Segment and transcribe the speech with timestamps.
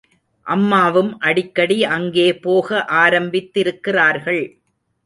[0.47, 4.43] அம்மாவும் அடிக்கடி அங்கே போக ஆரம்பித்திருக்கிறார்கள்.